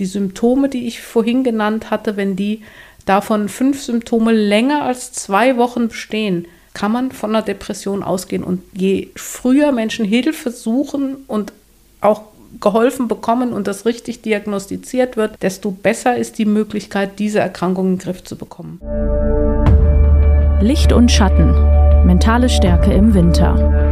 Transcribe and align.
die 0.00 0.06
Symptome, 0.06 0.68
die 0.68 0.88
ich 0.88 1.00
vorhin 1.00 1.44
genannt 1.44 1.90
hatte, 1.90 2.16
wenn 2.16 2.34
die 2.34 2.62
davon 3.06 3.48
fünf 3.48 3.82
Symptome 3.82 4.32
länger 4.32 4.82
als 4.82 5.12
zwei 5.12 5.56
Wochen 5.56 5.88
bestehen, 5.88 6.46
kann 6.74 6.92
man 6.92 7.12
von 7.12 7.30
einer 7.30 7.42
Depression 7.42 8.02
ausgehen. 8.02 8.42
Und 8.42 8.62
je 8.72 9.08
früher 9.16 9.72
Menschen 9.72 10.04
Hilfe 10.04 10.50
suchen 10.50 11.16
und 11.26 11.52
auch 12.00 12.22
geholfen 12.60 13.06
bekommen 13.06 13.52
und 13.52 13.66
das 13.66 13.86
richtig 13.86 14.22
diagnostiziert 14.22 15.16
wird, 15.16 15.40
desto 15.42 15.70
besser 15.70 16.16
ist 16.16 16.38
die 16.38 16.46
Möglichkeit, 16.46 17.18
diese 17.18 17.38
Erkrankung 17.38 17.86
in 17.86 17.92
den 17.92 17.98
Griff 17.98 18.24
zu 18.24 18.36
bekommen. 18.36 18.80
Licht 20.60 20.92
und 20.92 21.10
Schatten. 21.10 21.52
Mentale 22.06 22.48
Stärke 22.48 22.92
im 22.92 23.14
Winter. 23.14 23.89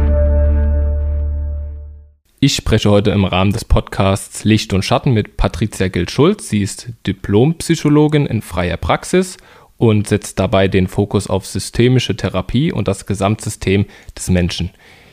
Ich 2.41 2.55
spreche 2.55 2.89
heute 2.89 3.11
im 3.11 3.25
Rahmen 3.25 3.51
des 3.51 3.65
Podcasts 3.65 4.45
Licht 4.45 4.71
und 4.71 4.85
Schatten 4.85 5.11
mit 5.11 5.35
Patricia 5.35 5.89
Gild-Schulz. 5.89 6.47
Sie 6.47 6.61
ist 6.61 6.87
Diplompsychologin 7.05 8.25
in 8.25 8.41
freier 8.41 8.77
Praxis 8.77 9.35
und 9.75 10.07
setzt 10.07 10.39
dabei 10.39 10.69
den 10.69 10.87
Fokus 10.87 11.27
auf 11.27 11.45
systemische 11.45 12.15
Therapie 12.15 12.71
und 12.71 12.87
das 12.87 13.05
Gesamtsystem 13.05 13.87
des 14.17 14.29
Menschen. 14.29 14.69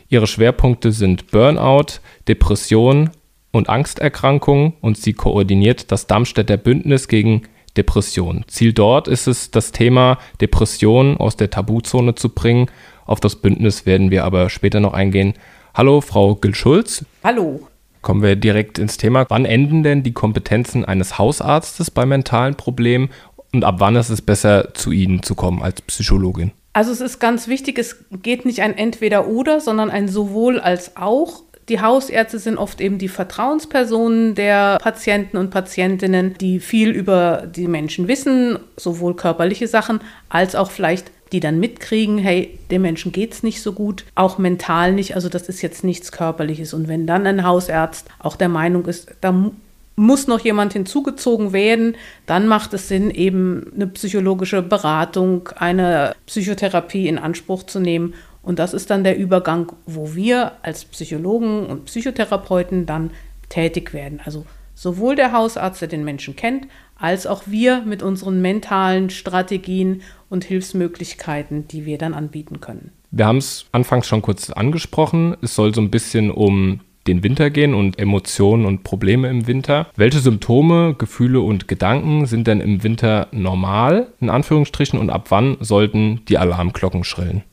Ihre 0.08 0.28
Schwerpunkte 0.28 0.92
sind 0.92 1.32
Burnout, 1.32 1.98
Depression 2.28 3.10
und 3.50 3.68
Angsterkrankungen 3.68 4.74
und 4.80 4.96
sie 4.96 5.12
koordiniert 5.12 5.90
das 5.90 6.06
Darmstädter 6.06 6.56
Bündnis 6.56 7.08
gegen 7.08 7.42
Depression. 7.76 8.44
Ziel 8.46 8.72
dort 8.72 9.08
ist 9.08 9.26
es, 9.26 9.50
das 9.50 9.72
Thema 9.72 10.18
Depression 10.40 11.16
aus 11.16 11.34
der 11.34 11.50
Tabuzone 11.50 12.14
zu 12.14 12.28
bringen. 12.28 12.70
Auf 13.04 13.18
das 13.18 13.34
Bündnis 13.34 13.84
werden 13.84 14.12
wir 14.12 14.24
aber 14.24 14.48
später 14.48 14.78
noch 14.78 14.94
eingehen. 14.94 15.34
Hallo, 15.76 16.00
Frau 16.00 16.36
Gil-Schulz. 16.36 17.04
Hallo. 17.22 17.68
Kommen 18.00 18.22
wir 18.22 18.34
direkt 18.34 18.78
ins 18.78 18.96
Thema. 18.96 19.26
Wann 19.28 19.44
enden 19.44 19.82
denn 19.82 20.02
die 20.02 20.14
Kompetenzen 20.14 20.86
eines 20.86 21.18
Hausarztes 21.18 21.90
bei 21.90 22.06
mentalen 22.06 22.54
Problemen 22.54 23.10
und 23.52 23.62
ab 23.62 23.74
wann 23.76 23.94
ist 23.94 24.08
es 24.08 24.22
besser, 24.22 24.72
zu 24.72 24.90
Ihnen 24.90 25.22
zu 25.22 25.34
kommen 25.34 25.62
als 25.62 25.82
Psychologin? 25.82 26.52
Also 26.72 26.92
es 26.92 27.02
ist 27.02 27.18
ganz 27.18 27.46
wichtig, 27.46 27.78
es 27.78 28.06
geht 28.22 28.46
nicht 28.46 28.62
ein 28.62 28.74
Entweder-Oder, 28.74 29.60
sondern 29.60 29.90
ein 29.90 30.08
sowohl 30.08 30.60
als 30.60 30.96
auch. 30.96 31.42
Die 31.68 31.82
Hausärzte 31.82 32.38
sind 32.38 32.56
oft 32.56 32.80
eben 32.80 32.96
die 32.96 33.08
Vertrauenspersonen 33.08 34.34
der 34.34 34.78
Patienten 34.78 35.36
und 35.36 35.50
Patientinnen, 35.50 36.38
die 36.40 36.58
viel 36.58 36.88
über 36.88 37.46
die 37.54 37.68
Menschen 37.68 38.08
wissen, 38.08 38.58
sowohl 38.78 39.14
körperliche 39.14 39.68
Sachen 39.68 40.00
als 40.30 40.54
auch 40.54 40.70
vielleicht 40.70 41.10
die 41.36 41.40
dann 41.40 41.60
mitkriegen, 41.60 42.16
hey, 42.16 42.58
dem 42.70 42.80
Menschen 42.80 43.12
geht 43.12 43.34
es 43.34 43.42
nicht 43.42 43.60
so 43.60 43.74
gut, 43.74 44.06
auch 44.14 44.38
mental 44.38 44.94
nicht, 44.94 45.16
also 45.16 45.28
das 45.28 45.50
ist 45.50 45.60
jetzt 45.60 45.84
nichts 45.84 46.10
Körperliches. 46.10 46.72
Und 46.72 46.88
wenn 46.88 47.06
dann 47.06 47.26
ein 47.26 47.44
Hausarzt 47.44 48.08
auch 48.18 48.36
der 48.36 48.48
Meinung 48.48 48.86
ist, 48.86 49.14
da 49.20 49.50
muss 49.96 50.28
noch 50.28 50.40
jemand 50.40 50.72
hinzugezogen 50.72 51.52
werden, 51.52 51.94
dann 52.24 52.48
macht 52.48 52.72
es 52.72 52.88
Sinn, 52.88 53.10
eben 53.10 53.70
eine 53.74 53.86
psychologische 53.88 54.62
Beratung, 54.62 55.50
eine 55.56 56.14
Psychotherapie 56.24 57.06
in 57.06 57.18
Anspruch 57.18 57.64
zu 57.64 57.80
nehmen. 57.80 58.14
Und 58.42 58.58
das 58.58 58.72
ist 58.72 58.88
dann 58.88 59.04
der 59.04 59.18
Übergang, 59.18 59.72
wo 59.84 60.14
wir 60.14 60.52
als 60.62 60.86
Psychologen 60.86 61.66
und 61.66 61.84
Psychotherapeuten 61.84 62.86
dann 62.86 63.10
tätig 63.50 63.92
werden. 63.92 64.22
Also 64.24 64.46
sowohl 64.74 65.16
der 65.16 65.32
Hausarzt, 65.32 65.82
der 65.82 65.88
den 65.88 66.04
Menschen 66.04 66.34
kennt, 66.34 66.66
als 66.98 67.26
auch 67.26 67.42
wir 67.44 67.82
mit 67.82 68.02
unseren 68.02 68.40
mentalen 68.40 69.10
Strategien 69.10 70.00
und 70.28 70.44
Hilfsmöglichkeiten, 70.44 71.68
die 71.68 71.86
wir 71.86 71.98
dann 71.98 72.14
anbieten 72.14 72.60
können. 72.60 72.92
Wir 73.10 73.26
haben 73.26 73.38
es 73.38 73.66
anfangs 73.72 74.06
schon 74.06 74.22
kurz 74.22 74.50
angesprochen. 74.50 75.36
Es 75.42 75.54
soll 75.54 75.74
so 75.74 75.80
ein 75.80 75.90
bisschen 75.90 76.30
um 76.30 76.80
den 77.06 77.22
Winter 77.22 77.50
gehen 77.50 77.74
und 77.74 77.98
Emotionen 77.98 78.66
und 78.66 78.82
Probleme 78.82 79.28
im 79.28 79.46
Winter. 79.46 79.86
Welche 79.96 80.18
Symptome, 80.18 80.94
Gefühle 80.98 81.40
und 81.40 81.68
Gedanken 81.68 82.26
sind 82.26 82.46
denn 82.46 82.60
im 82.60 82.82
Winter 82.82 83.28
normal, 83.30 84.08
in 84.20 84.28
Anführungsstrichen, 84.28 84.98
und 84.98 85.10
ab 85.10 85.26
wann 85.30 85.56
sollten 85.60 86.22
die 86.28 86.38
Alarmglocken 86.38 87.04
schrillen? 87.04 87.44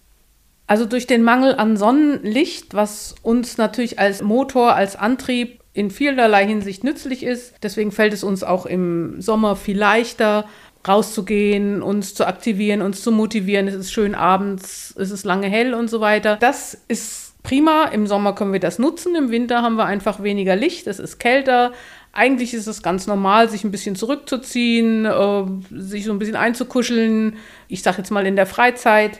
Also 0.65 0.85
durch 0.85 1.07
den 1.07 1.23
Mangel 1.23 1.55
an 1.55 1.77
Sonnenlicht, 1.77 2.73
was 2.73 3.15
uns 3.21 3.57
natürlich 3.57 3.99
als 3.99 4.23
Motor, 4.23 4.73
als 4.73 4.95
Antrieb 4.95 5.59
in 5.73 5.91
vielerlei 5.91 6.47
Hinsicht 6.47 6.83
nützlich 6.83 7.23
ist. 7.23 7.55
Deswegen 7.63 7.91
fällt 7.91 8.13
es 8.13 8.23
uns 8.23 8.43
auch 8.43 8.65
im 8.65 9.21
Sommer 9.21 9.55
viel 9.55 9.77
leichter, 9.77 10.45
rauszugehen, 10.87 11.81
uns 11.81 12.13
zu 12.13 12.25
aktivieren, 12.27 12.81
uns 12.81 13.01
zu 13.01 13.11
motivieren. 13.11 13.67
Es 13.67 13.75
ist 13.75 13.91
schön 13.91 14.15
abends, 14.15 14.93
es 14.97 15.11
ist 15.11 15.25
lange 15.25 15.47
hell 15.47 15.73
und 15.73 15.89
so 15.89 16.01
weiter. 16.01 16.37
Das 16.39 16.77
ist 16.87 17.41
prima. 17.43 17.85
Im 17.85 18.07
Sommer 18.07 18.33
können 18.33 18.53
wir 18.53 18.59
das 18.59 18.79
nutzen. 18.79 19.15
Im 19.15 19.29
Winter 19.29 19.61
haben 19.61 19.75
wir 19.75 19.85
einfach 19.85 20.23
weniger 20.23 20.55
Licht. 20.55 20.87
Es 20.87 20.99
ist 20.99 21.19
kälter. 21.19 21.73
Eigentlich 22.11 22.53
ist 22.53 22.67
es 22.67 22.83
ganz 22.83 23.07
normal, 23.07 23.49
sich 23.49 23.63
ein 23.63 23.71
bisschen 23.71 23.95
zurückzuziehen, 23.95 25.05
äh, 25.05 25.45
sich 25.71 26.05
so 26.05 26.11
ein 26.11 26.19
bisschen 26.19 26.35
einzukuscheln. 26.35 27.37
Ich 27.67 27.81
sage 27.81 27.97
jetzt 27.99 28.11
mal 28.11 28.25
in 28.25 28.35
der 28.35 28.45
Freizeit 28.45 29.19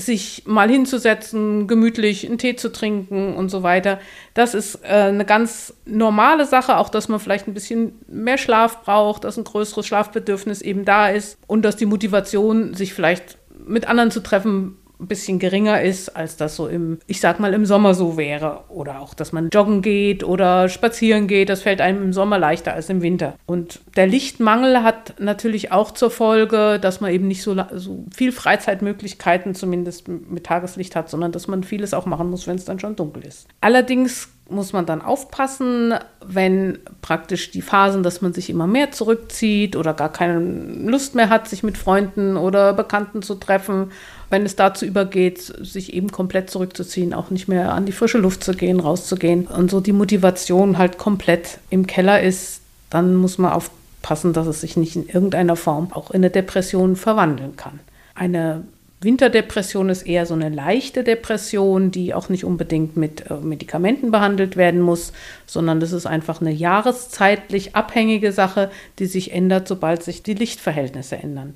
sich 0.00 0.44
mal 0.46 0.68
hinzusetzen, 0.68 1.66
gemütlich 1.66 2.26
einen 2.26 2.38
Tee 2.38 2.56
zu 2.56 2.72
trinken 2.72 3.34
und 3.34 3.50
so 3.50 3.62
weiter. 3.62 4.00
Das 4.34 4.54
ist 4.54 4.76
äh, 4.82 4.88
eine 4.88 5.24
ganz 5.24 5.74
normale 5.84 6.46
Sache, 6.46 6.76
auch 6.76 6.88
dass 6.88 7.08
man 7.08 7.20
vielleicht 7.20 7.46
ein 7.46 7.54
bisschen 7.54 7.92
mehr 8.08 8.38
Schlaf 8.38 8.82
braucht, 8.82 9.24
dass 9.24 9.36
ein 9.36 9.44
größeres 9.44 9.86
Schlafbedürfnis 9.86 10.62
eben 10.62 10.84
da 10.84 11.08
ist 11.08 11.38
und 11.46 11.62
dass 11.62 11.76
die 11.76 11.86
Motivation, 11.86 12.74
sich 12.74 12.94
vielleicht 12.94 13.38
mit 13.66 13.88
anderen 13.88 14.10
zu 14.10 14.20
treffen, 14.20 14.76
ein 15.00 15.06
bisschen 15.06 15.38
geringer 15.38 15.80
ist, 15.80 16.10
als 16.10 16.36
das 16.36 16.56
so 16.56 16.68
im, 16.68 16.98
ich 17.06 17.20
sag 17.20 17.40
mal, 17.40 17.54
im 17.54 17.66
Sommer 17.66 17.94
so 17.94 18.16
wäre. 18.16 18.64
Oder 18.68 19.00
auch, 19.00 19.14
dass 19.14 19.32
man 19.32 19.48
joggen 19.50 19.82
geht 19.82 20.24
oder 20.24 20.68
spazieren 20.68 21.26
geht. 21.26 21.48
Das 21.48 21.62
fällt 21.62 21.80
einem 21.80 22.02
im 22.02 22.12
Sommer 22.12 22.38
leichter 22.38 22.74
als 22.74 22.88
im 22.90 23.02
Winter. 23.02 23.34
Und 23.46 23.80
der 23.96 24.06
Lichtmangel 24.06 24.82
hat 24.82 25.14
natürlich 25.18 25.72
auch 25.72 25.92
zur 25.92 26.10
Folge, 26.10 26.78
dass 26.80 27.00
man 27.00 27.12
eben 27.12 27.28
nicht 27.28 27.42
so, 27.42 27.56
so 27.74 28.04
viel 28.14 28.32
Freizeitmöglichkeiten 28.32 29.54
zumindest 29.54 30.08
mit 30.08 30.44
Tageslicht 30.44 30.96
hat, 30.96 31.08
sondern 31.08 31.32
dass 31.32 31.48
man 31.48 31.64
vieles 31.64 31.94
auch 31.94 32.06
machen 32.06 32.30
muss, 32.30 32.46
wenn 32.46 32.56
es 32.56 32.64
dann 32.64 32.78
schon 32.78 32.96
dunkel 32.96 33.24
ist. 33.24 33.48
Allerdings 33.60 34.28
muss 34.50 34.72
man 34.72 34.86
dann 34.86 35.02
aufpassen, 35.02 35.94
wenn 36.24 36.78
praktisch 37.02 37.50
die 37.50 37.62
Phasen, 37.62 38.02
dass 38.02 38.20
man 38.20 38.32
sich 38.32 38.50
immer 38.50 38.66
mehr 38.66 38.92
zurückzieht 38.92 39.76
oder 39.76 39.94
gar 39.94 40.12
keine 40.12 40.38
Lust 40.38 41.14
mehr 41.14 41.30
hat, 41.30 41.48
sich 41.48 41.62
mit 41.62 41.78
Freunden 41.78 42.36
oder 42.36 42.72
Bekannten 42.72 43.22
zu 43.22 43.36
treffen, 43.36 43.92
wenn 44.30 44.46
es 44.46 44.56
dazu 44.56 44.84
übergeht, 44.84 45.40
sich 45.40 45.92
eben 45.92 46.10
komplett 46.12 46.50
zurückzuziehen, 46.50 47.14
auch 47.14 47.30
nicht 47.30 47.48
mehr 47.48 47.72
an 47.72 47.86
die 47.86 47.92
frische 47.92 48.18
Luft 48.18 48.44
zu 48.44 48.54
gehen, 48.54 48.80
rauszugehen 48.80 49.46
und 49.46 49.70
so 49.70 49.80
die 49.80 49.92
Motivation 49.92 50.78
halt 50.78 50.98
komplett 50.98 51.58
im 51.68 51.86
Keller 51.86 52.22
ist, 52.22 52.60
dann 52.90 53.16
muss 53.16 53.38
man 53.38 53.52
aufpassen, 53.52 54.32
dass 54.32 54.46
es 54.46 54.60
sich 54.60 54.76
nicht 54.76 54.96
in 54.96 55.08
irgendeiner 55.08 55.56
Form 55.56 55.92
auch 55.92 56.10
in 56.10 56.16
eine 56.16 56.30
Depression 56.30 56.96
verwandeln 56.96 57.56
kann. 57.56 57.80
Eine 58.14 58.64
Winterdepression 59.02 59.88
ist 59.88 60.02
eher 60.02 60.26
so 60.26 60.34
eine 60.34 60.50
leichte 60.50 61.02
Depression, 61.02 61.90
die 61.90 62.12
auch 62.12 62.28
nicht 62.28 62.44
unbedingt 62.44 62.98
mit 62.98 63.30
äh, 63.30 63.34
Medikamenten 63.34 64.10
behandelt 64.10 64.58
werden 64.58 64.80
muss, 64.80 65.14
sondern 65.46 65.80
das 65.80 65.92
ist 65.92 66.04
einfach 66.04 66.42
eine 66.42 66.50
jahreszeitlich 66.50 67.74
abhängige 67.74 68.32
Sache, 68.32 68.70
die 68.98 69.06
sich 69.06 69.32
ändert, 69.32 69.68
sobald 69.68 70.02
sich 70.02 70.22
die 70.22 70.34
Lichtverhältnisse 70.34 71.16
ändern. 71.16 71.54